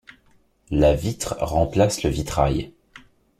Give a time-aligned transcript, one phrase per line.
[0.71, 2.71] La vitre remplace le vitrail.